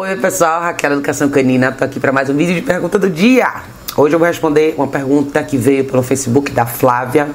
Oi 0.00 0.14
pessoal, 0.14 0.60
Raquel 0.60 0.92
Educação 0.92 1.28
Canina, 1.28 1.72
tô 1.72 1.84
aqui 1.84 1.98
para 1.98 2.12
mais 2.12 2.30
um 2.30 2.36
vídeo 2.36 2.54
de 2.54 2.62
pergunta 2.62 3.00
do 3.00 3.10
dia. 3.10 3.52
Hoje 3.98 4.14
eu 4.14 4.18
vou 4.20 4.28
responder 4.28 4.76
uma 4.78 4.86
pergunta 4.86 5.42
que 5.42 5.56
veio 5.56 5.84
pelo 5.84 6.04
Facebook 6.04 6.52
da 6.52 6.64
Flávia. 6.64 7.30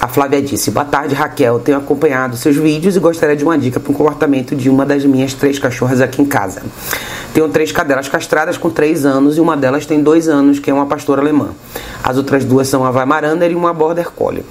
A 0.00 0.08
Flávia 0.08 0.42
disse: 0.42 0.72
Boa 0.72 0.84
tarde, 0.84 1.14
Raquel. 1.14 1.60
Tenho 1.60 1.78
acompanhado 1.78 2.36
seus 2.36 2.56
vídeos 2.56 2.96
e 2.96 2.98
gostaria 2.98 3.36
de 3.36 3.44
uma 3.44 3.56
dica 3.56 3.78
para 3.78 3.92
o 3.92 3.94
comportamento 3.94 4.56
de 4.56 4.68
uma 4.68 4.84
das 4.84 5.04
minhas 5.04 5.34
três 5.34 5.56
cachorras 5.56 6.00
aqui 6.00 6.20
em 6.20 6.24
casa. 6.24 6.62
Tenho 7.32 7.48
três 7.48 7.70
cadelas 7.70 8.08
castradas 8.08 8.58
com 8.58 8.68
três 8.68 9.06
anos 9.06 9.36
e 9.36 9.40
uma 9.40 9.56
delas 9.56 9.86
tem 9.86 10.02
dois 10.02 10.28
anos, 10.28 10.58
que 10.58 10.68
é 10.68 10.74
uma 10.74 10.86
pastora 10.86 11.20
alemã. 11.20 11.50
As 12.02 12.16
outras 12.16 12.44
duas 12.44 12.66
são 12.66 12.84
a 12.84 12.90
Weimaraner 12.90 13.52
e 13.52 13.54
uma 13.54 13.72
Border 13.72 14.10
Collie. 14.10 14.44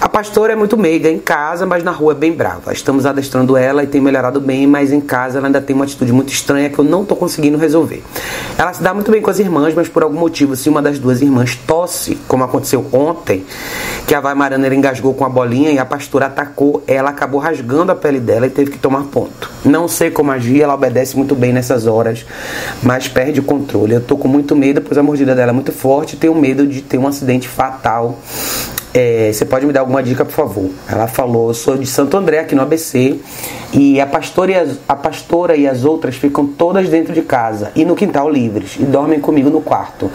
A 0.00 0.08
pastora 0.08 0.54
é 0.54 0.56
muito 0.56 0.76
meiga 0.76 1.08
em 1.08 1.18
casa, 1.18 1.64
mas 1.66 1.84
na 1.84 1.90
rua 1.92 2.12
é 2.12 2.16
bem 2.16 2.32
brava. 2.32 2.72
Estamos 2.72 3.06
adestrando 3.06 3.56
ela 3.56 3.84
e 3.84 3.86
tem 3.86 4.00
melhorado 4.00 4.40
bem, 4.40 4.66
mas 4.66 4.92
em 4.92 5.00
casa 5.00 5.38
ela 5.38 5.46
ainda 5.46 5.60
tem 5.60 5.76
uma 5.76 5.84
atitude 5.84 6.12
muito 6.12 6.32
estranha 6.32 6.70
que 6.70 6.78
eu 6.78 6.84
não 6.84 7.02
estou 7.02 7.16
conseguindo 7.16 7.58
resolver. 7.58 8.02
Ela 8.58 8.72
se 8.72 8.82
dá 8.82 8.92
muito 8.92 9.10
bem 9.10 9.22
com 9.22 9.30
as 9.30 9.38
irmãs, 9.38 9.74
mas 9.74 9.88
por 9.88 10.02
algum 10.02 10.18
motivo, 10.18 10.56
se 10.56 10.68
uma 10.68 10.82
das 10.82 10.98
duas 11.02 11.20
irmãs 11.20 11.54
tosse, 11.54 12.16
como 12.26 12.44
aconteceu 12.44 12.86
ontem, 12.92 13.44
que 14.06 14.14
a 14.14 14.20
Weimaraner 14.20 14.72
engasgou 14.72 15.12
com 15.12 15.24
a 15.24 15.28
bolinha 15.28 15.70
e 15.70 15.78
a 15.78 15.84
pastora 15.84 16.26
atacou, 16.26 16.82
ela 16.86 17.10
acabou 17.10 17.40
rasgando 17.40 17.92
a 17.92 17.94
pele 17.94 18.20
dela 18.20 18.46
e 18.46 18.50
teve 18.50 18.70
que 18.70 18.78
tomar 18.78 19.04
ponto. 19.04 19.50
Não 19.64 19.86
sei 19.86 20.10
como 20.10 20.30
agir, 20.32 20.62
ela 20.62 20.74
obedece 20.74 21.16
muito 21.16 21.34
bem 21.34 21.52
nessas 21.52 21.86
horas, 21.86 22.24
mas 22.82 23.06
perde 23.06 23.40
o 23.40 23.42
controle. 23.42 23.94
Eu 23.94 24.00
tô 24.00 24.16
com 24.16 24.28
muito 24.28 24.56
medo, 24.56 24.80
pois 24.80 24.96
a 24.96 25.02
mordida 25.02 25.34
dela 25.34 25.50
é 25.50 25.54
muito 25.54 25.72
forte 25.72 26.16
tenho 26.22 26.34
medo 26.36 26.66
de 26.66 26.80
ter 26.80 26.98
um 26.98 27.08
acidente 27.08 27.48
fatal 27.48 28.16
é, 28.94 29.32
você 29.32 29.46
pode 29.46 29.64
me 29.64 29.72
dar 29.72 29.80
alguma 29.80 30.02
dica, 30.02 30.24
por 30.24 30.32
favor? 30.32 30.70
Ela 30.86 31.06
falou: 31.06 31.48
eu 31.48 31.54
sou 31.54 31.76
de 31.78 31.86
Santo 31.86 32.14
André, 32.16 32.40
aqui 32.40 32.54
no 32.54 32.60
ABC, 32.60 33.18
e 33.72 33.98
a 33.98 34.06
pastora 34.06 34.52
e 34.52 34.54
as, 34.54 34.78
a 34.86 34.94
pastora 34.94 35.56
e 35.56 35.66
as 35.66 35.84
outras 35.84 36.16
ficam 36.16 36.46
todas 36.46 36.90
dentro 36.90 37.14
de 37.14 37.22
casa 37.22 37.72
e 37.74 37.86
no 37.86 37.96
quintal 37.96 38.28
livres 38.28 38.76
e 38.78 38.84
dormem 38.84 39.18
comigo 39.18 39.48
no 39.48 39.62
quarto. 39.62 40.10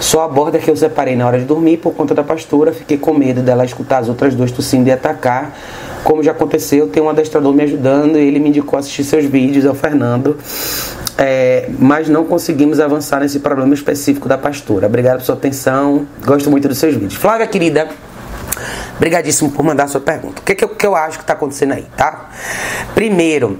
Só 0.00 0.22
a 0.22 0.28
borda 0.28 0.58
que 0.58 0.70
eu 0.70 0.76
separei 0.76 1.14
na 1.14 1.26
hora 1.26 1.38
de 1.38 1.44
dormir 1.44 1.76
por 1.76 1.92
conta 1.92 2.14
da 2.14 2.24
pastora, 2.24 2.72
fiquei 2.72 2.96
com 2.96 3.12
medo 3.12 3.42
dela 3.42 3.66
escutar 3.66 3.98
as 3.98 4.08
outras 4.08 4.34
duas 4.34 4.50
tossindo 4.50 4.88
e 4.88 4.92
atacar. 4.92 5.54
Como 6.02 6.22
já 6.22 6.32
aconteceu, 6.32 6.88
tem 6.88 7.02
um 7.02 7.08
adestrador 7.08 7.52
me 7.52 7.62
ajudando 7.62 8.18
e 8.18 8.26
ele 8.26 8.40
me 8.40 8.48
indicou 8.48 8.78
assistir 8.78 9.04
seus 9.04 9.26
vídeos, 9.26 9.64
é 9.64 9.70
o 9.70 9.74
Fernando. 9.74 10.38
É, 11.18 11.68
mas 11.78 12.08
não 12.08 12.24
conseguimos 12.24 12.80
avançar 12.80 13.20
nesse 13.20 13.38
problema 13.40 13.74
específico 13.74 14.26
da 14.26 14.38
pastora. 14.38 14.86
Obrigado 14.86 15.18
por 15.18 15.24
sua 15.24 15.34
atenção, 15.34 16.06
gosto 16.24 16.50
muito 16.50 16.66
dos 16.66 16.78
seus 16.78 16.94
vídeos. 16.94 17.14
Flávia, 17.14 17.46
querida. 17.46 17.88
Obrigadíssimo 18.96 19.50
por 19.50 19.64
mandar 19.64 19.88
sua 19.88 20.00
pergunta. 20.00 20.40
O 20.40 20.44
que, 20.44 20.54
que, 20.54 20.64
eu, 20.64 20.68
que 20.68 20.86
eu 20.86 20.94
acho 20.94 21.18
que 21.18 21.24
está 21.24 21.32
acontecendo 21.32 21.72
aí, 21.72 21.86
tá? 21.96 22.30
Primeiro, 22.94 23.58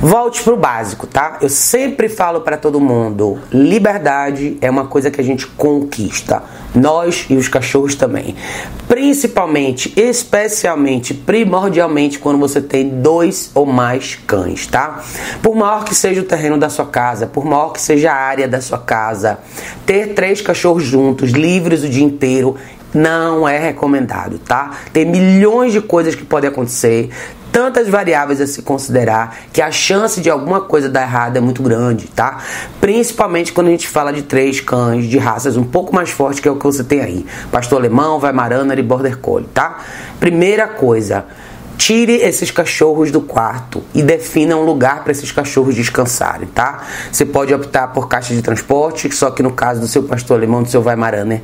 volte 0.00 0.42
para 0.42 0.54
o 0.54 0.56
básico, 0.56 1.06
tá? 1.06 1.38
Eu 1.40 1.48
sempre 1.48 2.08
falo 2.08 2.40
para 2.40 2.56
todo 2.56 2.80
mundo: 2.80 3.38
liberdade 3.52 4.56
é 4.60 4.70
uma 4.70 4.86
coisa 4.86 5.10
que 5.10 5.20
a 5.20 5.24
gente 5.24 5.46
conquista. 5.46 6.42
Nós 6.74 7.26
e 7.28 7.34
os 7.34 7.48
cachorros 7.48 7.96
também. 7.96 8.36
Principalmente, 8.86 9.92
especialmente, 9.96 11.12
primordialmente 11.12 12.18
quando 12.18 12.38
você 12.38 12.60
tem 12.60 12.88
dois 12.88 13.50
ou 13.54 13.66
mais 13.66 14.14
cães, 14.26 14.66
tá? 14.66 15.02
Por 15.42 15.56
maior 15.56 15.84
que 15.84 15.94
seja 15.94 16.20
o 16.20 16.24
terreno 16.24 16.56
da 16.56 16.70
sua 16.70 16.86
casa, 16.86 17.26
por 17.26 17.44
maior 17.44 17.72
que 17.72 17.80
seja 17.80 18.12
a 18.12 18.16
área 18.16 18.46
da 18.46 18.60
sua 18.60 18.78
casa, 18.78 19.40
ter 19.84 20.14
três 20.14 20.40
cachorros 20.40 20.84
juntos, 20.84 21.32
livres 21.32 21.82
o 21.82 21.88
dia 21.88 22.04
inteiro, 22.04 22.56
não 22.94 23.48
é 23.48 23.58
recomendado, 23.58 24.38
tá? 24.38 24.70
Tem 24.92 25.04
milhões 25.04 25.72
de 25.72 25.80
coisas 25.80 26.14
que 26.14 26.24
podem 26.24 26.48
acontecer, 26.50 27.10
tantas 27.52 27.88
variáveis 27.88 28.40
a 28.40 28.46
se 28.46 28.62
considerar 28.62 29.38
que 29.52 29.60
a 29.60 29.70
chance 29.70 30.20
de 30.20 30.30
alguma 30.30 30.60
coisa 30.60 30.88
dar 30.88 31.02
errado 31.02 31.36
é 31.36 31.40
muito 31.40 31.62
grande, 31.62 32.06
tá? 32.08 32.38
Principalmente 32.80 33.52
quando 33.52 33.68
a 33.68 33.70
gente 33.70 33.88
fala 33.88 34.12
de 34.12 34.22
três 34.22 34.60
cães 34.60 35.06
de 35.06 35.18
raças 35.18 35.56
um 35.56 35.64
pouco 35.64 35.94
mais 35.94 36.10
fortes 36.10 36.40
que 36.40 36.48
é 36.48 36.50
o 36.50 36.56
que 36.56 36.64
você 36.64 36.84
tem 36.84 37.00
aí: 37.00 37.26
Pastor 37.50 37.78
Alemão, 37.78 38.18
Weimaraner 38.18 38.78
e 38.78 38.82
Border 38.82 39.18
Collie, 39.18 39.48
tá? 39.52 39.80
Primeira 40.18 40.68
coisa, 40.68 41.24
Tire 41.80 42.16
esses 42.16 42.50
cachorros 42.50 43.10
do 43.10 43.22
quarto 43.22 43.82
e 43.94 44.02
defina 44.02 44.54
um 44.54 44.62
lugar 44.66 45.02
para 45.02 45.12
esses 45.12 45.32
cachorros 45.32 45.74
descansarem, 45.74 46.46
tá? 46.46 46.86
Você 47.10 47.24
pode 47.24 47.54
optar 47.54 47.88
por 47.88 48.06
caixa 48.06 48.34
de 48.34 48.42
transporte, 48.42 49.10
só 49.14 49.30
que 49.30 49.42
no 49.42 49.50
caso 49.50 49.80
do 49.80 49.88
seu 49.88 50.02
pastor 50.02 50.36
alemão, 50.36 50.62
do 50.62 50.68
seu 50.68 50.82
Weimaraner, 50.82 51.40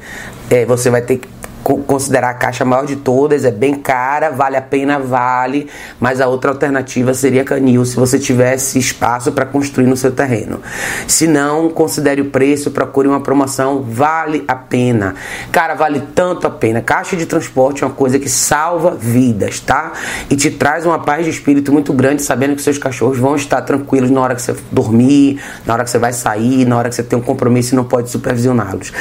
é, 0.51 0.67
você 0.67 0.91
vai 0.91 1.01
ter 1.01 1.17
que 1.17 1.29
considerar 1.63 2.31
a 2.31 2.35
caixa 2.35 2.65
maior 2.65 2.87
de 2.87 2.97
todas, 2.97 3.45
é 3.45 3.51
bem 3.51 3.75
cara, 3.75 4.31
vale 4.31 4.57
a 4.57 4.63
pena, 4.63 4.99
vale, 4.99 5.69
mas 5.99 6.21
a 6.21 6.29
outra 6.29 6.53
alternativa 6.53 7.13
seria 7.13 7.45
canil, 7.45 7.85
se 7.85 7.97
você 7.97 8.19
tivesse 8.19 8.79
espaço 8.79 9.33
para 9.33 9.45
construir 9.45 9.87
no 9.87 9.97
seu 9.97 10.13
terreno. 10.13 10.61
Se 11.09 11.27
não, 11.27 11.69
considere 11.69 12.21
o 12.21 12.27
preço, 12.27 12.71
procure 12.71 13.09
uma 13.09 13.21
promoção, 13.21 13.83
vale 13.83 14.45
a 14.47 14.55
pena. 14.55 15.15
Cara, 15.51 15.75
vale 15.75 16.03
tanto 16.15 16.47
a 16.47 16.51
pena. 16.51 16.81
Caixa 16.81 17.17
de 17.17 17.27
transporte 17.27 17.83
é 17.83 17.87
uma 17.87 17.95
coisa 17.95 18.19
que 18.19 18.29
salva 18.29 18.95
vidas, 18.95 19.59
tá? 19.59 19.93
E 20.31 20.37
te 20.37 20.51
traz 20.51 20.87
uma 20.87 21.01
paz 21.01 21.25
de 21.25 21.31
espírito 21.31 21.73
muito 21.73 21.93
grande, 21.93 22.23
sabendo 22.23 22.55
que 22.55 22.63
seus 22.63 22.79
cachorros 22.79 23.19
vão 23.19 23.35
estar 23.35 23.61
tranquilos 23.63 24.11
na 24.11 24.21
hora 24.21 24.35
que 24.35 24.43
você 24.43 24.55
dormir, 24.71 25.41
na 25.65 25.75
hora 25.75 25.85
que 25.85 25.91
você 25.91 25.99
vai 25.99 26.13
sair, 26.13 26.65
na 26.65 26.77
hora 26.77 26.89
que 26.89 26.95
você 26.95 27.03
tem 27.03 27.19
um 27.19 27.23
compromisso 27.23 27.75
e 27.75 27.77
não 27.77 27.85
pode 27.85 28.09
supervisioná-los. 28.11 28.93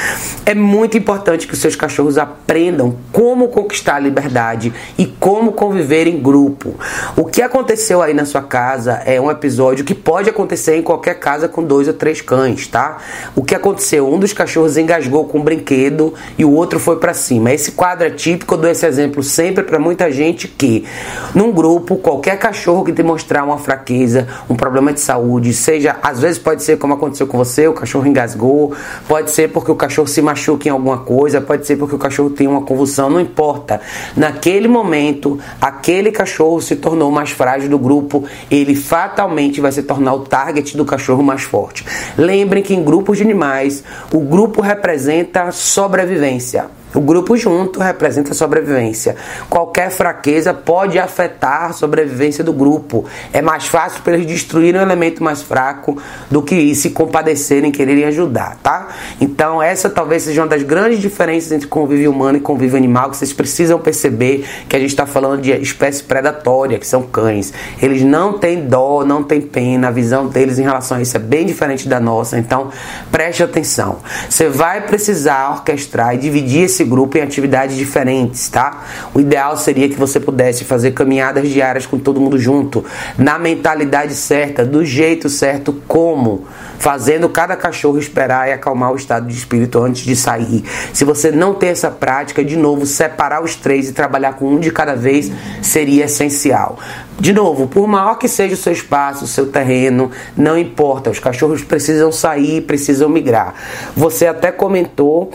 É 0.45 0.55
muito 0.55 0.97
importante 0.97 1.47
que 1.47 1.53
os 1.53 1.59
seus 1.59 1.75
cachorros 1.75 2.17
aprendam 2.17 2.54
aprendam 2.55 2.95
como 3.11 3.49
conquistar 3.49 3.95
a 3.95 3.99
liberdade 3.99 4.73
e 4.97 5.05
como 5.05 5.51
conviver 5.51 6.07
em 6.07 6.21
grupo. 6.21 6.73
O 7.16 7.25
que 7.25 7.41
aconteceu 7.41 8.01
aí 8.01 8.13
na 8.13 8.23
sua 8.23 8.41
casa 8.41 9.01
é 9.05 9.19
um 9.19 9.29
episódio 9.29 9.83
que 9.83 9.93
pode 9.93 10.29
acontecer 10.29 10.77
em 10.77 10.81
qualquer 10.81 11.19
casa 11.19 11.49
com 11.49 11.61
dois 11.61 11.88
ou 11.88 11.93
três 11.93 12.21
cães, 12.21 12.66
tá? 12.67 12.97
O 13.35 13.43
que 13.43 13.53
aconteceu? 13.53 14.11
Um 14.11 14.17
dos 14.17 14.31
cachorros 14.31 14.77
engasgou 14.77 15.25
com 15.25 15.39
um 15.39 15.43
brinquedo 15.43 16.13
e 16.38 16.45
o 16.45 16.51
outro 16.51 16.79
foi 16.79 16.95
para 16.95 17.13
cima. 17.13 17.51
Esse 17.51 17.73
quadro 17.73 18.07
é 18.07 18.09
típico, 18.09 18.53
eu 18.53 18.57
dou 18.57 18.72
esse 18.72 18.85
exemplo 18.85 19.22
sempre 19.22 19.63
para 19.63 19.77
muita 19.77 20.09
gente 20.09 20.47
que 20.47 20.85
num 21.33 21.51
grupo, 21.51 21.97
qualquer 21.97 22.39
cachorro 22.39 22.85
que 22.85 22.91
demonstrar 22.93 23.43
uma 23.43 23.57
fraqueza, 23.57 24.27
um 24.49 24.55
problema 24.55 24.93
de 24.93 25.01
saúde, 25.01 25.53
seja, 25.53 25.97
às 26.01 26.22
vezes 26.22 26.39
pode 26.39 26.63
ser 26.63 26.77
como 26.77 26.93
aconteceu 26.93 27.27
com 27.27 27.37
você, 27.37 27.67
o 27.67 27.73
cachorro 27.73 28.07
engasgou, 28.07 28.73
pode 29.07 29.31
ser 29.31 29.49
porque 29.49 29.72
o 29.72 29.75
cachorro 29.75 30.07
se 30.07 30.22
machuca 30.22 30.69
em 30.69 30.72
alguma 30.72 30.99
coisa, 30.99 31.41
pode 31.41 31.66
ser 31.66 31.75
porque 31.75 31.95
o 31.95 31.99
cachorro 31.99 32.29
tem 32.35 32.47
uma 32.47 32.62
convulsão, 32.62 33.09
não 33.09 33.19
importa. 33.19 33.81
Naquele 34.16 34.68
momento, 34.68 35.40
aquele 35.59 36.12
cachorro 36.12 36.62
se 36.62 36.75
tornou 36.75 37.09
mais 37.12 37.31
frágil 37.31 37.69
do 37.69 37.79
grupo, 37.79 38.23
ele 38.51 38.75
fatalmente 38.75 39.62
vai 39.62 39.72
se 39.72 39.84
tornar 39.84 40.13
o 40.13 40.19
target 40.19 40.75
do 40.78 40.85
cachorro 40.85 41.23
mais 41.23 41.44
forte. 41.44 41.85
Lembrem 42.18 42.62
que 42.62 42.73
em 42.73 42.84
grupos 42.84 43.18
de 43.18 43.23
animais, 43.23 43.84
o 44.13 44.19
grupo 44.19 44.62
representa 44.62 45.51
sobrevivência. 45.51 46.66
O 46.95 47.01
grupo 47.01 47.35
junto 47.35 47.81
representa 47.81 48.31
a 48.31 48.33
sobrevivência. 48.33 49.17
Qualquer 49.50 49.91
fraqueza 49.91 50.53
pode 50.53 50.97
afetar 50.97 51.66
a 51.66 51.73
sobrevivência 51.73 52.41
do 52.41 52.53
grupo. 52.53 53.03
É 53.33 53.41
mais 53.41 53.67
fácil 53.67 54.01
para 54.01 54.13
eles 54.13 54.25
destruírem 54.25 54.79
um 54.79 54.83
elemento 54.83 55.22
mais 55.22 55.41
fraco 55.41 56.01
do 56.31 56.41
que 56.41 56.73
se 56.73 56.91
compadecerem 56.91 57.69
e 57.69 57.73
quererem 57.73 58.05
ajudar, 58.05 58.57
tá? 58.63 58.88
Então, 59.19 59.61
essa 59.61 59.89
talvez 59.89 60.23
seja 60.23 60.41
uma 60.41 60.47
das 60.47 60.63
grandes 60.63 61.00
diferenças 61.00 61.51
entre 61.51 61.67
convívio 61.67 62.11
humano 62.11 62.38
e 62.38 62.41
convívio 62.41 62.78
animal 62.78 63.09
que 63.09 63.17
vocês 63.17 63.34
precisam 63.34 63.78
perceber 63.78 64.45
que 64.69 64.75
a 64.78 64.79
gente 64.79 64.91
está 64.91 65.05
falando 65.05 65.41
de 65.41 65.51
espécie 65.51 66.01
predatória, 66.01 66.79
que 66.79 66.88
são 66.88 67.03
cães. 67.03 67.53
Eles 67.81 68.03
não 68.03 68.39
têm 68.39 68.67
dó, 68.67 69.03
não 69.03 69.22
têm 69.22 69.41
pena, 69.41 69.89
a 69.89 69.91
visão 69.91 70.28
deles 70.28 70.59
em 70.59 70.63
relação 70.63 70.97
a 70.97 71.01
isso 71.01 71.17
é 71.17 71.19
bem 71.19 71.45
diferente 71.45 71.89
da 71.89 72.00
nossa. 72.00 72.38
Então, 72.38 72.69
preste 73.11 73.44
atenção. 73.44 73.97
Você 74.29 74.47
vai 74.47 74.88
precisar 74.88 75.51
orquestrar 75.51 76.16
e 76.16 76.17
dividir 76.17 76.63
esse 76.63 76.84
grupo 76.85 77.18
em 77.18 77.22
atividades 77.22 77.75
diferentes, 77.75 78.47
tá? 78.50 78.84
O 79.13 79.19
ideal 79.19 79.57
seria 79.57 79.90
que 79.90 79.96
você 79.96 80.19
pudesse 80.19 80.63
fazer 80.63 80.91
caminhadas 80.91 81.50
diárias 81.50 81.85
com 81.85 81.97
todo 81.97 82.22
mundo 82.22 82.38
junto, 82.38 82.85
na 83.18 83.38
mentalidade 83.38 84.13
certa, 84.13 84.66
do 84.66 84.85
jeito 84.85 85.29
certo, 85.29 85.73
como? 85.88 86.46
Fazendo 86.78 87.28
cada 87.29 87.55
cachorro 87.55 87.97
esperar 87.97 88.47
e 88.49 88.53
acalmar 88.53 88.91
o 88.91 88.96
estado 88.96 89.28
de 89.28 89.34
espírito 89.34 89.82
antes 89.82 90.03
de 90.03 90.16
sair. 90.16 90.64
Se 90.93 91.03
você 91.03 91.32
não 91.32 91.53
tem 91.53 91.70
essa 91.70 91.90
prática, 91.90 92.43
de 92.43 92.55
novo, 92.55 92.85
separar 92.85 93.43
os 93.43 93.55
três 93.55 93.90
e 93.90 93.93
trabalhar 93.93 94.34
com 94.34 94.53
um 94.53 94.59
de 94.59 94.72
cada 94.72 94.96
vez 94.96 95.32
seria 95.61 96.05
essencial. 96.05 96.78
De 97.20 97.32
novo, 97.32 97.67
por 97.67 97.87
maior 97.87 98.16
que 98.16 98.28
seja 98.28 98.55
o 98.55 98.58
seu 98.58 98.73
espaço, 98.73 99.23
o 99.23 99.28
seu 99.28 99.47
terreno, 99.47 100.11
não 100.35 100.58
importa, 100.58 101.09
os 101.09 101.20
cachorros 101.20 101.64
precisam 101.64 102.11
sair, 102.11 102.61
precisam 102.61 103.08
migrar. 103.08 103.53
Você 103.96 104.28
até 104.28 104.52
comentou 104.52 105.32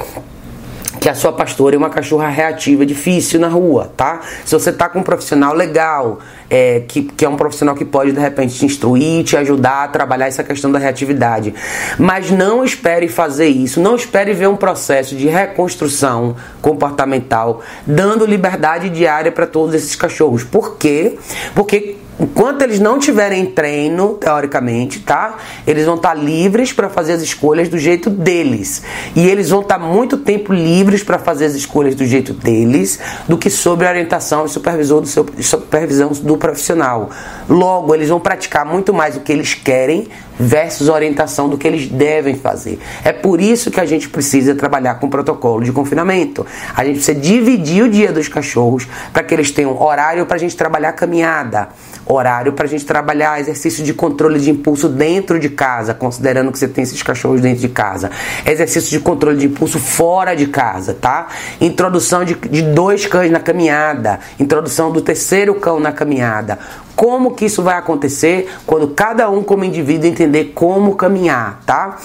que 1.00 1.08
a 1.08 1.14
sua 1.14 1.32
pastora 1.32 1.74
é 1.74 1.78
uma 1.78 1.88
cachorra 1.88 2.28
reativa, 2.28 2.84
difícil 2.84 3.40
na 3.40 3.48
rua, 3.48 3.90
tá? 3.96 4.20
Se 4.44 4.52
você 4.52 4.70
tá 4.70 4.86
com 4.88 4.98
um 4.98 5.02
profissional 5.02 5.54
legal, 5.54 6.18
é, 6.50 6.82
que, 6.86 7.02
que 7.04 7.24
é 7.24 7.28
um 7.28 7.36
profissional 7.36 7.74
que 7.74 7.84
pode 7.84 8.12
de 8.12 8.20
repente 8.20 8.56
te 8.56 8.66
instruir, 8.66 9.24
te 9.24 9.36
ajudar 9.36 9.84
a 9.84 9.88
trabalhar 9.88 10.26
essa 10.26 10.42
questão 10.42 10.70
da 10.70 10.78
reatividade. 10.78 11.54
Mas 11.98 12.30
não 12.30 12.64
espere 12.64 13.08
fazer 13.08 13.46
isso, 13.46 13.80
não 13.80 13.94
espere 13.94 14.34
ver 14.34 14.48
um 14.48 14.56
processo 14.56 15.14
de 15.14 15.28
reconstrução 15.28 16.36
comportamental 16.60 17.62
dando 17.86 18.26
liberdade 18.26 18.90
diária 18.90 19.30
para 19.30 19.46
todos 19.46 19.74
esses 19.74 19.94
cachorros. 19.94 20.42
Por 20.42 20.76
quê? 20.76 21.16
Porque 21.54 21.96
enquanto 22.20 22.62
eles 22.62 22.78
não 22.78 22.98
tiverem 22.98 23.46
treino, 23.46 24.14
teoricamente, 24.14 25.00
tá? 25.00 25.38
Eles 25.66 25.86
vão 25.86 25.94
estar 25.94 26.10
tá 26.10 26.14
livres 26.14 26.72
para 26.72 26.90
fazer 26.90 27.14
as 27.14 27.22
escolhas 27.22 27.68
do 27.68 27.78
jeito 27.78 28.10
deles. 28.10 28.82
E 29.16 29.26
eles 29.26 29.48
vão 29.48 29.62
estar 29.62 29.78
tá 29.78 29.84
muito 29.84 30.18
tempo 30.18 30.52
livres 30.52 31.02
para 31.02 31.18
fazer 31.18 31.46
as 31.46 31.54
escolhas 31.54 31.94
do 31.94 32.04
jeito 32.04 32.32
deles, 32.32 33.00
do 33.26 33.38
que 33.38 33.48
sob 33.48 33.86
a 33.86 33.88
orientação 33.88 34.44
e 34.44 34.48
supervisão 34.48 35.00
do 35.00 35.06
seu 35.06 35.26
supervisão 35.40 36.10
do 36.10 36.36
profissional. 36.40 37.10
Logo, 37.48 37.94
eles 37.94 38.08
vão 38.08 38.18
praticar 38.18 38.66
muito 38.66 38.92
mais 38.92 39.16
o 39.16 39.20
que 39.20 39.30
eles 39.30 39.54
querem 39.54 40.08
versus 40.40 40.88
orientação 40.88 41.48
do 41.48 41.58
que 41.58 41.68
eles 41.68 41.86
devem 41.86 42.34
fazer. 42.34 42.78
É 43.04 43.12
por 43.12 43.40
isso 43.40 43.70
que 43.70 43.78
a 43.78 43.84
gente 43.84 44.08
precisa 44.08 44.54
trabalhar 44.54 44.94
com 44.94 45.10
protocolo 45.10 45.62
de 45.62 45.70
confinamento. 45.70 46.46
A 46.74 46.82
gente 46.84 46.96
precisa 46.96 47.18
dividir 47.18 47.84
o 47.84 47.88
dia 47.88 48.10
dos 48.10 48.26
cachorros 48.26 48.88
para 49.12 49.22
que 49.22 49.34
eles 49.34 49.50
tenham 49.50 49.80
horário 49.80 50.24
para 50.24 50.36
a 50.36 50.38
gente 50.38 50.56
trabalhar 50.56 50.92
caminhada, 50.92 51.68
horário 52.06 52.54
para 52.54 52.64
a 52.64 52.68
gente 52.68 52.86
trabalhar 52.86 53.38
exercício 53.38 53.84
de 53.84 53.92
controle 53.92 54.40
de 54.40 54.50
impulso 54.50 54.88
dentro 54.88 55.38
de 55.38 55.50
casa, 55.50 55.92
considerando 55.92 56.50
que 56.50 56.58
você 56.58 56.68
tem 56.68 56.82
esses 56.82 57.02
cachorros 57.02 57.40
dentro 57.40 57.60
de 57.60 57.68
casa, 57.68 58.10
exercício 58.46 58.90
de 58.90 59.00
controle 59.00 59.36
de 59.36 59.46
impulso 59.46 59.78
fora 59.78 60.34
de 60.34 60.46
casa, 60.46 60.94
tá? 60.94 61.28
Introdução 61.60 62.24
de, 62.24 62.34
de 62.34 62.62
dois 62.62 63.06
cães 63.06 63.30
na 63.30 63.40
caminhada, 63.40 64.20
introdução 64.38 64.90
do 64.90 65.02
terceiro 65.02 65.54
cão 65.54 65.78
na 65.78 65.92
caminhada. 65.92 66.58
Como 67.00 67.30
que 67.30 67.46
isso 67.46 67.62
vai 67.62 67.78
acontecer 67.78 68.50
quando 68.66 68.88
cada 68.88 69.30
um 69.30 69.42
como 69.42 69.64
indivíduo 69.64 70.06
entender 70.06 70.52
como 70.54 70.96
caminhar, 70.96 71.62
tá? 71.64 71.96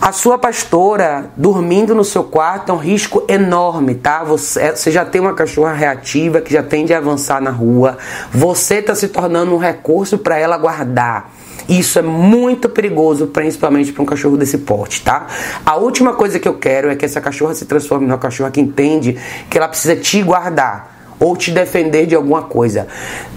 A 0.00 0.12
sua 0.12 0.38
pastora 0.38 1.30
dormindo 1.36 1.94
no 1.94 2.02
seu 2.02 2.24
quarto 2.24 2.72
é 2.72 2.74
um 2.74 2.78
risco 2.78 3.22
enorme, 3.28 3.96
tá? 3.96 4.24
Você, 4.24 4.74
você 4.74 4.90
já 4.90 5.04
tem 5.04 5.20
uma 5.20 5.34
cachorra 5.34 5.74
reativa 5.74 6.40
que 6.40 6.50
já 6.50 6.62
tende 6.62 6.94
a 6.94 6.96
avançar 6.96 7.42
na 7.42 7.50
rua. 7.50 7.98
Você 8.32 8.76
está 8.76 8.94
se 8.94 9.08
tornando 9.08 9.54
um 9.54 9.58
recurso 9.58 10.16
para 10.16 10.38
ela 10.38 10.56
guardar. 10.56 11.30
Isso 11.68 11.98
é 11.98 12.02
muito 12.02 12.66
perigoso, 12.66 13.26
principalmente 13.26 13.92
para 13.92 14.02
um 14.02 14.06
cachorro 14.06 14.38
desse 14.38 14.56
porte, 14.56 15.04
tá? 15.04 15.26
A 15.66 15.76
última 15.76 16.14
coisa 16.14 16.38
que 16.38 16.48
eu 16.48 16.54
quero 16.54 16.88
é 16.90 16.96
que 16.96 17.04
essa 17.04 17.20
cachorra 17.20 17.54
se 17.54 17.66
transforme 17.66 18.06
numa 18.06 18.16
cachorra 18.16 18.50
que 18.50 18.58
entende 18.58 19.18
que 19.50 19.58
ela 19.58 19.68
precisa 19.68 19.94
te 19.94 20.22
guardar 20.22 20.97
ou 21.20 21.36
te 21.36 21.50
defender 21.50 22.06
de 22.06 22.14
alguma 22.14 22.42
coisa. 22.42 22.86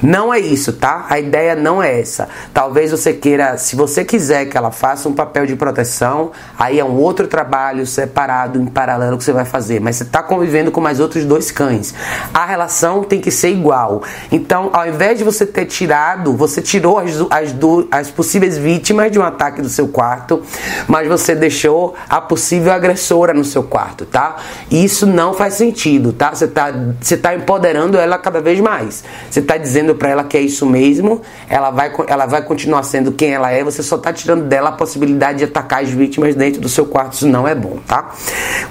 Não 0.02 0.34
é 0.34 0.40
isso, 0.40 0.74
tá? 0.74 1.06
A 1.10 1.20
ideia 1.20 1.56
não 1.56 1.82
é 1.82 2.00
essa. 2.00 2.30
Talvez 2.54 2.92
você 2.92 3.14
queira, 3.14 3.58
se 3.58 3.76
você 3.76 4.04
quiser 4.06 4.46
que 4.46 4.58
ela 4.58 4.72
faça 4.72 5.10
um 5.10 5.14
papel 5.14 5.46
de 5.46 5.56
proteção, 5.56 6.32
aí 6.58 6.80
é 6.80 6.86
um 6.86 6.98
outro 6.98 7.28
trabalho 7.28 7.86
separado, 7.86 8.60
em 8.60 8.66
paralelo 8.66 9.18
que 9.18 9.24
você 9.24 9.34
vai 9.34 9.46
fazer. 9.46 9.80
Mas 9.80 9.96
você 9.96 10.04
está 10.04 10.22
convivendo 10.22 10.72
com 10.72 10.82
mais 10.82 11.00
outros 11.00 11.26
dois 11.26 11.52
cães. 11.52 11.94
A 12.34 12.46
relação 12.46 13.04
tem 13.04 13.20
que 13.20 13.32
ser 13.32 13.50
igual. 13.50 14.04
Então, 14.32 14.70
ao 14.74 14.88
invés 14.88 15.18
de 15.18 15.24
você 15.24 15.46
ter 15.46 15.66
tirado, 15.66 16.34
você 16.34 16.62
tirou 16.62 17.00
as, 17.00 17.12
as, 17.30 17.56
as 17.92 18.12
possíveis 18.12 18.58
vítimas 18.58 19.12
de 19.12 19.20
um 19.20 19.24
ataque 19.24 19.62
do 19.62 19.70
seu 19.70 19.88
quarto, 19.88 20.42
mas 20.88 21.08
você 21.08 21.36
deixou 21.36 21.96
a 22.10 22.22
possível 22.22 22.72
agressora 22.72 23.34
no 23.34 23.44
seu 23.44 23.64
quarto, 23.64 24.06
tá? 24.06 24.38
Isso 24.70 25.06
não 25.06 25.34
faz 25.34 25.56
sentido, 25.56 26.14
tá? 26.14 26.34
Você 26.34 26.46
está 26.46 26.72
você 27.00 27.18
tá 27.18 27.36
empoderando 27.36 27.71
empoderando 27.72 27.98
ela 27.98 28.18
cada 28.18 28.42
vez 28.42 28.60
mais. 28.60 29.04
Você 29.30 29.40
está 29.40 29.58
dizendo 29.58 29.96
para 29.96 30.10
ela 30.10 30.24
que 30.24 30.38
é 30.38 30.42
isso 30.42 30.66
mesmo, 30.66 31.22
ela 31.50 31.72
vai, 31.72 31.92
ela 32.08 32.26
vai 32.26 32.42
continuar 32.44 32.84
sendo 32.84 33.12
quem 33.12 33.34
ela 33.34 33.52
é, 33.52 33.64
você 33.64 33.82
só 33.82 33.96
está 33.96 34.12
tirando 34.12 34.44
dela 34.44 34.70
a 34.70 34.72
possibilidade 34.74 35.40
de 35.40 35.44
atacar 35.46 35.82
as 35.82 35.90
vítimas 35.90 36.36
dentro 36.36 36.62
do 36.62 36.70
seu 36.70 36.86
quarto. 36.86 37.14
Isso 37.14 37.28
não 37.28 37.48
é 37.48 37.56
bom, 37.56 37.80
tá? 37.88 38.12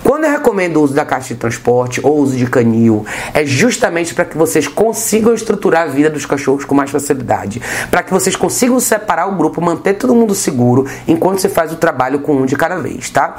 Quando 0.05 0.25
eu 0.25 0.31
recomendo 0.31 0.76
o 0.76 0.82
uso 0.82 0.94
da 0.94 1.05
caixa 1.05 1.35
de 1.35 1.41
transporte 1.41 2.00
ou 2.02 2.19
uso 2.19 2.37
de 2.37 2.47
canil, 2.47 3.05
é 3.32 3.44
justamente 3.44 4.14
para 4.14 4.25
que 4.25 4.37
vocês 4.37 4.69
consigam 4.69 5.35
estruturar 5.35 5.82
a 5.82 5.87
vida 5.87 6.11
dos 6.11 6.26
cachorros 6.26 6.64
com 6.64 6.75
mais 6.75 6.91
facilidade, 6.91 7.62
para 7.91 8.02
que 8.02 8.12
vocês 8.12 8.37
consigam 8.37 8.79
separar 8.81 9.26
o 9.26 9.37
grupo, 9.37 9.61
manter 9.61 9.94
todo 9.94 10.14
mundo 10.14 10.35
seguro 10.35 10.87
enquanto 11.08 11.41
você 11.41 11.49
faz 11.49 11.73
o 11.73 11.76
trabalho 11.76 12.20
com 12.20 12.35
um 12.35 12.47
de 12.47 12.56
cada 12.56 12.76
vez, 12.76 13.11
tá? 13.11 13.37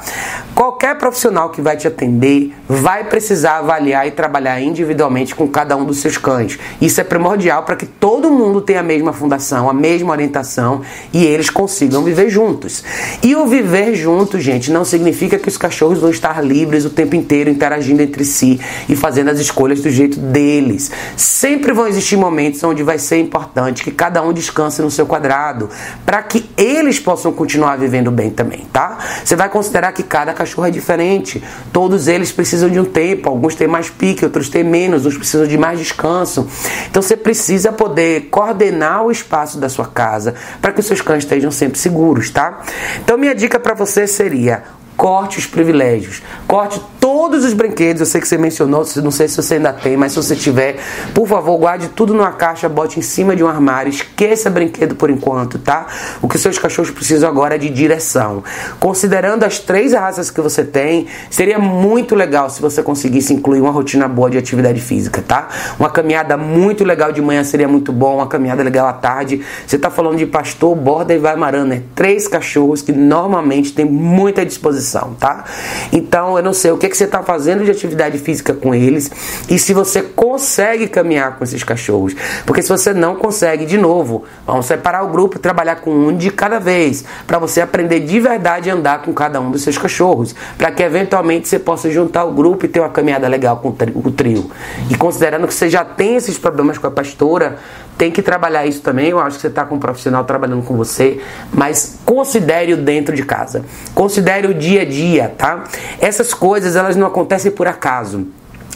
Qualquer 0.54 0.96
profissional 0.96 1.50
que 1.50 1.60
vai 1.60 1.76
te 1.76 1.86
atender 1.86 2.54
vai 2.68 3.04
precisar 3.04 3.58
avaliar 3.58 4.06
e 4.06 4.10
trabalhar 4.10 4.60
individualmente 4.60 5.34
com 5.34 5.46
cada 5.52 5.76
um 5.76 5.84
dos 5.84 5.98
seus 5.98 6.18
cães. 6.18 6.58
Isso 6.80 7.00
é 7.00 7.04
primordial 7.04 7.62
para 7.62 7.76
que 7.76 7.86
todo 7.86 8.30
mundo 8.30 8.60
tenha 8.60 8.80
a 8.80 8.82
mesma 8.82 9.12
fundação, 9.12 9.70
a 9.70 9.74
mesma 9.74 10.12
orientação 10.12 10.80
e 11.12 11.24
eles 11.24 11.50
consigam 11.50 12.02
viver 12.02 12.28
juntos. 12.28 12.82
E 13.22 13.36
o 13.36 13.46
viver 13.46 13.94
juntos, 13.94 14.42
gente, 14.42 14.72
não 14.72 14.84
significa 14.84 15.38
que 15.38 15.48
os 15.48 15.56
cachorros 15.56 15.98
vão 15.98 16.10
estar 16.10 16.42
livres 16.42 16.84
o 16.84 16.90
tempo 16.90 17.14
inteiro 17.14 17.50
interagindo 17.50 18.02
entre 18.02 18.24
si 18.24 18.60
e 18.88 18.96
fazendo 18.96 19.30
as 19.30 19.38
escolhas 19.38 19.80
do 19.80 19.90
jeito 19.90 20.18
deles. 20.18 20.90
Sempre 21.16 21.72
vão 21.72 21.86
existir 21.86 22.16
momentos 22.16 22.62
onde 22.64 22.82
vai 22.82 22.98
ser 22.98 23.18
importante 23.18 23.84
que 23.84 23.90
cada 23.90 24.22
um 24.22 24.32
descanse 24.32 24.80
no 24.80 24.90
seu 24.90 25.06
quadrado, 25.06 25.68
para 26.04 26.22
que 26.22 26.48
eles 26.56 26.98
possam 26.98 27.32
continuar 27.32 27.76
vivendo 27.76 28.10
bem 28.10 28.30
também, 28.30 28.66
tá? 28.72 28.98
Você 29.24 29.36
vai 29.36 29.48
considerar 29.48 29.92
que 29.92 30.02
cada 30.02 30.32
cachorro 30.32 30.66
é 30.66 30.70
diferente. 30.70 31.42
Todos 31.72 32.08
eles 32.08 32.32
precisam 32.32 32.70
de 32.70 32.80
um 32.80 32.84
tempo, 32.84 33.28
alguns 33.28 33.54
têm 33.54 33.66
mais 33.66 33.90
pique, 33.90 34.24
outros 34.24 34.48
têm 34.48 34.64
menos, 34.64 35.04
uns 35.04 35.16
precisam 35.16 35.41
de 35.46 35.58
mais 35.58 35.78
descanso. 35.78 36.46
Então 36.90 37.02
você 37.02 37.16
precisa 37.16 37.72
poder 37.72 38.28
coordenar 38.30 39.04
o 39.04 39.10
espaço 39.10 39.58
da 39.58 39.68
sua 39.68 39.86
casa 39.86 40.34
para 40.60 40.72
que 40.72 40.80
os 40.80 40.86
seus 40.86 41.00
cães 41.00 41.24
estejam 41.24 41.50
sempre 41.50 41.78
seguros, 41.78 42.30
tá? 42.30 42.60
Então 43.02 43.16
minha 43.16 43.34
dica 43.34 43.58
para 43.58 43.74
você 43.74 44.06
seria 44.06 44.62
corte 44.96 45.38
os 45.38 45.46
privilégios, 45.46 46.22
corte 46.46 46.80
todos 47.00 47.44
os 47.44 47.52
brinquedos. 47.52 48.00
Eu 48.00 48.06
sei 48.06 48.20
que 48.20 48.28
você 48.28 48.38
mencionou, 48.38 48.86
não 49.02 49.10
sei 49.10 49.28
se 49.28 49.36
você 49.36 49.54
ainda 49.54 49.72
tem, 49.72 49.96
mas 49.96 50.12
se 50.12 50.22
você 50.22 50.36
tiver, 50.36 50.76
por 51.12 51.26
favor, 51.26 51.56
guarde 51.58 51.88
tudo 51.88 52.14
numa 52.14 52.32
caixa, 52.32 52.68
bote 52.68 52.98
em 52.98 53.02
cima 53.02 53.34
de 53.34 53.42
um 53.42 53.48
armário, 53.48 53.90
esqueça 53.90 54.48
brinquedo 54.48 54.94
por 54.94 55.10
enquanto, 55.10 55.58
tá? 55.58 55.86
O 56.20 56.28
que 56.28 56.38
seus 56.38 56.58
cachorros 56.58 56.90
precisam 56.90 57.28
agora 57.28 57.56
é 57.56 57.58
de 57.58 57.68
direção. 57.68 58.44
Considerando 58.78 59.44
as 59.44 59.58
três 59.58 59.92
raças 59.92 60.30
que 60.30 60.40
você 60.40 60.64
tem, 60.64 61.06
seria 61.30 61.58
muito 61.58 62.14
legal 62.14 62.48
se 62.50 62.60
você 62.60 62.82
conseguisse 62.82 63.32
incluir 63.32 63.60
uma 63.60 63.70
rotina 63.70 64.06
boa 64.06 64.30
de 64.30 64.38
atividade 64.38 64.80
física, 64.80 65.22
tá? 65.26 65.48
Uma 65.78 65.90
caminhada 65.90 66.36
muito 66.36 66.84
legal 66.84 67.12
de 67.12 67.20
manhã 67.20 67.42
seria 67.44 67.68
muito 67.68 67.92
bom, 67.92 68.16
uma 68.16 68.26
caminhada 68.26 68.62
legal 68.62 68.86
à 68.86 68.92
tarde. 68.92 69.40
Você 69.66 69.76
está 69.76 69.90
falando 69.90 70.18
de 70.18 70.26
pastor, 70.26 70.74
borda 70.76 71.12
e 71.12 71.18
vai 71.18 71.34
marana, 71.36 71.74
é 71.76 71.82
três 71.94 72.28
cachorros 72.28 72.82
que 72.82 72.92
normalmente 72.92 73.72
têm 73.72 73.84
muita 73.84 74.44
disposição, 74.44 74.81
tá? 75.14 75.44
Então, 75.92 76.36
eu 76.36 76.42
não 76.42 76.52
sei 76.52 76.70
o 76.70 76.78
que, 76.78 76.88
que 76.88 76.96
você 76.96 77.04
está 77.04 77.22
fazendo 77.22 77.64
de 77.64 77.70
atividade 77.70 78.18
física 78.18 78.52
com 78.52 78.74
eles 78.74 79.10
e 79.48 79.58
se 79.58 79.72
você 79.72 80.02
consegue 80.02 80.88
caminhar 80.88 81.36
com 81.36 81.44
esses 81.44 81.62
cachorros. 81.62 82.14
Porque 82.46 82.62
se 82.62 82.68
você 82.68 82.92
não 82.92 83.16
consegue, 83.16 83.64
de 83.64 83.78
novo, 83.78 84.24
vamos 84.46 84.66
separar 84.66 85.02
o 85.04 85.08
grupo 85.08 85.36
e 85.36 85.40
trabalhar 85.40 85.76
com 85.76 85.90
um 85.90 86.16
de 86.16 86.30
cada 86.30 86.58
vez, 86.58 87.04
para 87.26 87.38
você 87.38 87.60
aprender 87.60 88.00
de 88.00 88.20
verdade 88.20 88.70
a 88.70 88.74
andar 88.74 89.02
com 89.02 89.12
cada 89.12 89.40
um 89.40 89.50
dos 89.50 89.62
seus 89.62 89.78
cachorros, 89.78 90.34
para 90.56 90.70
que 90.70 90.82
eventualmente 90.82 91.48
você 91.48 91.58
possa 91.58 91.90
juntar 91.90 92.24
o 92.24 92.32
grupo 92.32 92.64
e 92.64 92.68
ter 92.68 92.80
uma 92.80 92.90
caminhada 92.90 93.28
legal 93.28 93.58
com 93.58 93.68
o 93.68 94.10
trio. 94.10 94.50
E 94.90 94.96
considerando 94.96 95.46
que 95.46 95.54
você 95.54 95.68
já 95.68 95.84
tem 95.84 96.16
esses 96.16 96.38
problemas 96.38 96.78
com 96.78 96.86
a 96.86 96.90
pastora, 96.90 97.58
tem 98.02 98.10
que 98.10 98.20
trabalhar 98.20 98.66
isso 98.66 98.80
também. 98.80 99.10
Eu 99.10 99.20
acho 99.20 99.36
que 99.36 99.42
você 99.42 99.46
está 99.46 99.64
com 99.64 99.76
um 99.76 99.78
profissional 99.78 100.24
trabalhando 100.24 100.64
com 100.64 100.76
você, 100.76 101.20
mas 101.52 102.00
considere 102.04 102.72
o 102.72 102.76
dentro 102.76 103.14
de 103.14 103.24
casa. 103.24 103.64
Considere 103.94 104.48
o 104.48 104.54
dia 104.54 104.82
a 104.82 104.84
dia, 104.84 105.32
tá? 105.38 105.62
Essas 106.00 106.34
coisas 106.34 106.74
elas 106.74 106.96
não 106.96 107.06
acontecem 107.06 107.52
por 107.52 107.68
acaso 107.68 108.26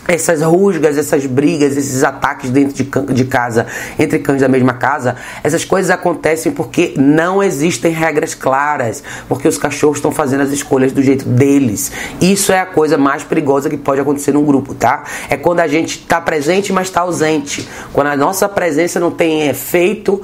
essas 0.09 0.43
rusgas, 0.43 0.97
essas 0.97 1.27
brigas, 1.27 1.77
esses 1.77 2.05
ataques 2.05 2.51
dentro 2.51 2.75
de, 2.75 3.15
de 3.15 3.25
casa, 3.25 3.67
entre 3.99 4.19
cães 4.19 4.41
da 4.41 4.49
mesma 4.49 4.75
casa, 4.75 5.17
essas 5.43 5.65
coisas 5.65 5.91
acontecem 5.91 6.53
porque 6.53 6.95
não 6.97 7.43
existem 7.43 7.93
regras 7.93 8.35
claras, 8.35 9.03
porque 9.29 9.49
os 9.49 9.59
cachorros 9.59 9.99
estão 9.99 10.11
fazendo 10.11 10.43
as 10.43 10.51
escolhas 10.51 10.93
do 10.93 11.03
jeito 11.03 11.29
deles. 11.29 11.93
Isso 12.21 12.53
é 12.53 12.61
a 12.61 12.67
coisa 12.67 12.97
mais 12.97 13.23
perigosa 13.23 13.69
que 13.69 13.77
pode 13.77 14.01
acontecer 14.01 14.33
num 14.33 14.45
grupo, 14.45 14.75
tá? 14.75 15.05
É 15.29 15.37
quando 15.37 15.61
a 15.61 15.69
gente 15.69 15.99
está 16.01 16.21
presente, 16.21 16.73
mas 16.73 16.89
está 16.89 17.01
ausente. 17.03 17.69
Quando 17.93 18.09
a 18.09 18.17
nossa 18.17 18.49
presença 18.49 19.01
não 19.01 19.11
tem 19.11 19.49
efeito 19.49 20.23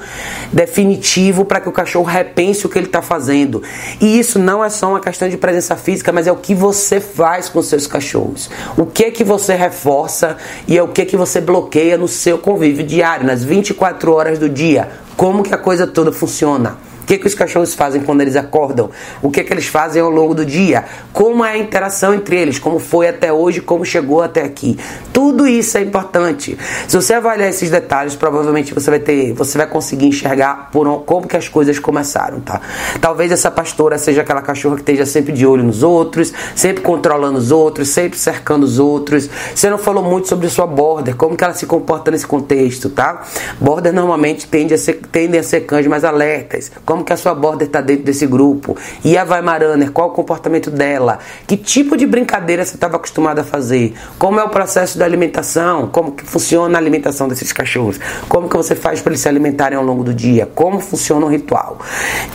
definitivo 0.52 1.44
para 1.44 1.60
que 1.60 1.68
o 1.68 1.72
cachorro 1.72 2.04
repense 2.04 2.66
o 2.66 2.68
que 2.68 2.78
ele 2.78 2.86
está 2.86 3.02
fazendo. 3.02 3.62
E 4.00 4.18
isso 4.18 4.38
não 4.38 4.64
é 4.64 4.68
só 4.68 4.90
uma 4.90 5.00
questão 5.00 5.28
de 5.28 5.36
presença 5.36 5.76
física, 5.76 6.12
mas 6.12 6.26
é 6.26 6.32
o 6.32 6.36
que 6.36 6.54
você 6.54 7.00
faz 7.00 7.48
com 7.48 7.62
seus 7.62 7.86
cachorros. 7.86 8.50
O 8.76 8.86
que 8.86 9.04
é 9.04 9.10
que 9.10 9.24
você 9.24 9.54
reforça 9.72 10.36
e 10.68 10.76
é 10.76 10.82
o 10.82 10.88
que 10.88 11.06
que 11.06 11.16
você 11.16 11.40
bloqueia 11.40 11.96
no 11.96 12.06
seu 12.06 12.36
convívio 12.36 12.86
diário, 12.86 13.26
nas 13.26 13.42
24 13.42 14.12
horas 14.12 14.38
do 14.38 14.48
dia. 14.48 14.90
Como 15.16 15.42
que 15.42 15.54
a 15.54 15.58
coisa 15.58 15.86
toda 15.86 16.12
funciona? 16.12 16.76
Que, 17.12 17.18
que 17.18 17.26
os 17.26 17.34
cachorros 17.34 17.74
fazem 17.74 18.00
quando 18.00 18.22
eles 18.22 18.36
acordam, 18.36 18.88
o 19.20 19.30
que, 19.30 19.44
que 19.44 19.52
eles 19.52 19.66
fazem 19.66 20.00
ao 20.00 20.08
longo 20.08 20.34
do 20.34 20.46
dia, 20.46 20.86
como 21.12 21.44
é 21.44 21.52
a 21.52 21.58
interação 21.58 22.14
entre 22.14 22.38
eles, 22.38 22.58
como 22.58 22.78
foi 22.78 23.06
até 23.06 23.30
hoje, 23.30 23.60
como 23.60 23.84
chegou 23.84 24.22
até 24.22 24.42
aqui. 24.42 24.78
Tudo 25.12 25.46
isso 25.46 25.76
é 25.76 25.82
importante. 25.82 26.56
Se 26.88 26.96
você 26.96 27.12
avaliar 27.12 27.50
esses 27.50 27.68
detalhes, 27.68 28.16
provavelmente 28.16 28.72
você 28.72 28.88
vai 28.88 28.98
ter, 28.98 29.34
você 29.34 29.58
vai 29.58 29.66
conseguir 29.66 30.06
enxergar 30.06 30.70
por 30.72 31.02
como 31.04 31.28
que 31.28 31.36
as 31.36 31.48
coisas 31.48 31.78
começaram, 31.78 32.40
tá? 32.40 32.62
Talvez 32.98 33.30
essa 33.30 33.50
pastora 33.50 33.98
seja 33.98 34.22
aquela 34.22 34.40
cachorra 34.40 34.76
que 34.76 34.80
esteja 34.80 35.04
sempre 35.04 35.34
de 35.34 35.46
olho 35.46 35.62
nos 35.62 35.82
outros, 35.82 36.32
sempre 36.56 36.82
controlando 36.82 37.36
os 37.36 37.50
outros, 37.50 37.88
sempre 37.88 38.18
cercando 38.18 38.62
os 38.62 38.78
outros. 38.78 39.28
Você 39.54 39.68
não 39.68 39.76
falou 39.76 40.02
muito 40.02 40.28
sobre 40.28 40.48
sua 40.48 40.66
border, 40.66 41.14
como 41.14 41.36
que 41.36 41.44
ela 41.44 41.52
se 41.52 41.66
comporta 41.66 42.10
nesse 42.10 42.26
contexto, 42.26 42.88
tá? 42.88 43.22
Border 43.60 43.92
normalmente 43.92 44.46
tende 44.46 44.72
a 44.72 44.78
ser, 44.78 44.94
tendem 45.12 45.38
a 45.38 45.42
ser 45.42 45.60
cães 45.60 45.86
mais 45.86 46.04
alertas. 46.04 46.72
Como 46.86 47.01
que 47.04 47.12
a 47.12 47.16
sua 47.16 47.34
border 47.34 47.66
está 47.66 47.80
dentro 47.80 48.04
desse 48.04 48.26
grupo? 48.26 48.76
E 49.04 49.16
a 49.16 49.24
Weimaraner, 49.24 49.90
qual 49.90 50.08
o 50.08 50.12
comportamento 50.12 50.70
dela? 50.70 51.18
Que 51.46 51.56
tipo 51.56 51.96
de 51.96 52.06
brincadeira 52.06 52.64
você 52.64 52.74
estava 52.74 52.96
acostumado 52.96 53.40
a 53.40 53.44
fazer? 53.44 53.94
Como 54.18 54.38
é 54.38 54.44
o 54.44 54.48
processo 54.48 54.98
da 54.98 55.04
alimentação? 55.04 55.88
Como 55.88 56.12
que 56.12 56.24
funciona 56.24 56.76
a 56.76 56.80
alimentação 56.80 57.28
desses 57.28 57.52
cachorros? 57.52 57.98
Como 58.28 58.48
que 58.48 58.56
você 58.56 58.74
faz 58.74 59.00
para 59.00 59.12
eles 59.12 59.20
se 59.20 59.28
alimentarem 59.28 59.76
ao 59.76 59.84
longo 59.84 60.04
do 60.04 60.14
dia? 60.14 60.48
Como 60.54 60.80
funciona 60.80 61.24
o 61.26 61.28
ritual? 61.28 61.78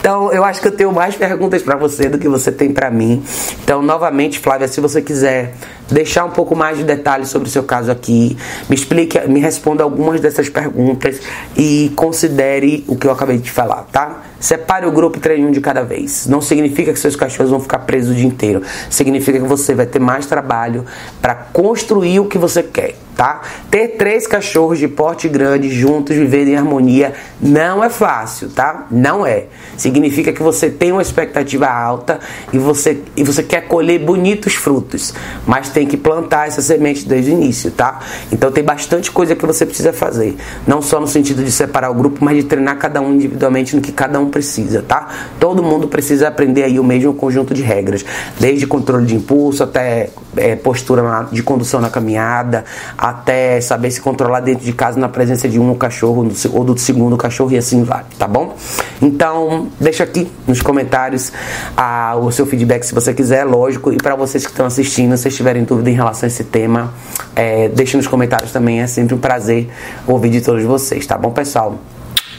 Então, 0.00 0.32
eu 0.32 0.44
acho 0.44 0.60
que 0.60 0.68
eu 0.68 0.72
tenho 0.72 0.92
mais 0.92 1.14
perguntas 1.16 1.62
para 1.62 1.76
você 1.76 2.08
do 2.08 2.18
que 2.18 2.28
você 2.28 2.50
tem 2.50 2.72
para 2.72 2.90
mim. 2.90 3.22
Então, 3.62 3.82
novamente, 3.82 4.38
Flávia, 4.38 4.68
se 4.68 4.80
você 4.80 5.02
quiser 5.02 5.54
deixar 5.90 6.24
um 6.24 6.30
pouco 6.30 6.54
mais 6.54 6.78
de 6.78 6.84
detalhes 6.84 7.28
sobre 7.28 7.48
o 7.48 7.50
seu 7.50 7.62
caso 7.62 7.90
aqui, 7.90 8.36
me 8.68 8.74
explique, 8.74 9.18
me 9.26 9.40
responda 9.40 9.82
algumas 9.82 10.20
dessas 10.20 10.48
perguntas 10.48 11.20
e 11.56 11.92
considere 11.96 12.84
o 12.86 12.96
que 12.96 13.06
eu 13.06 13.12
acabei 13.12 13.38
de 13.38 13.50
falar, 13.50 13.86
tá? 13.90 14.22
Separe 14.40 14.86
o 14.86 14.92
grupo 14.92 15.18
e 15.18 15.20
treine 15.20 15.46
um 15.46 15.50
de 15.50 15.60
cada 15.60 15.82
vez. 15.82 16.26
Não 16.26 16.40
significa 16.40 16.92
que 16.92 16.98
seus 16.98 17.16
cachorros 17.16 17.50
vão 17.50 17.60
ficar 17.60 17.80
presos 17.80 18.12
o 18.12 18.14
dia 18.14 18.26
inteiro. 18.26 18.62
Significa 18.88 19.38
que 19.38 19.46
você 19.46 19.74
vai 19.74 19.86
ter 19.86 19.98
mais 19.98 20.26
trabalho 20.26 20.84
para 21.20 21.34
construir 21.34 22.20
o 22.20 22.26
que 22.26 22.38
você 22.38 22.62
quer 22.62 22.94
tá? 23.18 23.40
Ter 23.68 23.96
três 23.98 24.28
cachorros 24.28 24.78
de 24.78 24.86
porte 24.86 25.28
grande 25.28 25.68
juntos 25.68 26.14
vivendo 26.14 26.48
em 26.48 26.56
harmonia 26.56 27.14
não 27.40 27.82
é 27.82 27.90
fácil, 27.90 28.48
tá? 28.48 28.86
Não 28.92 29.26
é. 29.26 29.46
Significa 29.76 30.32
que 30.32 30.40
você 30.40 30.70
tem 30.70 30.92
uma 30.92 31.02
expectativa 31.02 31.66
alta 31.66 32.20
e 32.52 32.58
você, 32.58 33.02
e 33.16 33.24
você 33.24 33.42
quer 33.42 33.62
colher 33.62 33.98
bonitos 33.98 34.54
frutos, 34.54 35.12
mas 35.44 35.68
tem 35.68 35.84
que 35.84 35.96
plantar 35.96 36.46
essa 36.46 36.62
semente 36.62 37.08
desde 37.08 37.32
o 37.32 37.34
início, 37.34 37.72
tá? 37.72 37.98
Então 38.30 38.52
tem 38.52 38.62
bastante 38.62 39.10
coisa 39.10 39.34
que 39.34 39.44
você 39.44 39.66
precisa 39.66 39.92
fazer, 39.92 40.36
não 40.64 40.80
só 40.80 41.00
no 41.00 41.08
sentido 41.08 41.42
de 41.42 41.50
separar 41.50 41.90
o 41.90 41.94
grupo, 41.94 42.24
mas 42.24 42.36
de 42.36 42.44
treinar 42.44 42.78
cada 42.78 43.00
um 43.00 43.14
individualmente 43.14 43.74
no 43.74 43.82
que 43.82 43.90
cada 43.90 44.20
um 44.20 44.30
precisa, 44.30 44.80
tá? 44.86 45.08
Todo 45.40 45.60
mundo 45.60 45.88
precisa 45.88 46.28
aprender 46.28 46.62
aí 46.62 46.78
o 46.78 46.84
mesmo 46.84 47.12
conjunto 47.12 47.52
de 47.52 47.62
regras, 47.62 48.04
desde 48.38 48.64
controle 48.64 49.06
de 49.06 49.16
impulso 49.16 49.64
até 49.64 50.10
é, 50.38 50.56
postura 50.56 51.28
de 51.30 51.42
condução 51.42 51.80
na 51.80 51.90
caminhada, 51.90 52.64
até 52.96 53.60
saber 53.60 53.90
se 53.90 54.00
controlar 54.00 54.40
dentro 54.40 54.64
de 54.64 54.72
casa 54.72 54.98
na 54.98 55.08
presença 55.08 55.48
de 55.48 55.58
um 55.58 55.74
cachorro 55.74 56.28
ou 56.52 56.64
do 56.64 56.78
segundo 56.78 57.16
cachorro 57.16 57.52
e 57.52 57.58
assim 57.58 57.82
vai, 57.84 58.04
tá 58.18 58.26
bom? 58.26 58.54
Então, 59.00 59.68
deixa 59.80 60.04
aqui 60.04 60.30
nos 60.46 60.60
comentários 60.60 61.32
ah, 61.76 62.16
o 62.20 62.30
seu 62.30 62.46
feedback 62.46 62.84
se 62.84 62.94
você 62.94 63.14
quiser, 63.14 63.44
lógico. 63.44 63.92
E 63.92 63.96
para 63.96 64.16
vocês 64.16 64.44
que 64.44 64.50
estão 64.50 64.66
assistindo, 64.66 65.16
se 65.16 65.30
tiverem 65.30 65.64
dúvida 65.64 65.90
em 65.90 65.94
relação 65.94 66.26
a 66.26 66.28
esse 66.28 66.44
tema, 66.44 66.92
é, 67.34 67.68
deixe 67.68 67.96
nos 67.96 68.06
comentários 68.06 68.52
também. 68.52 68.80
É 68.80 68.86
sempre 68.86 69.14
um 69.14 69.18
prazer 69.18 69.68
ouvir 70.06 70.30
de 70.30 70.40
todos 70.40 70.64
vocês, 70.64 71.06
tá 71.06 71.16
bom, 71.16 71.30
pessoal? 71.30 71.78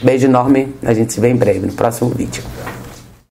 Beijo 0.02 0.26
enorme, 0.26 0.74
a 0.82 0.94
gente 0.94 1.12
se 1.12 1.20
vê 1.20 1.28
em 1.28 1.36
breve 1.36 1.66
no 1.66 1.72
próximo 1.72 2.10
vídeo. 2.10 2.42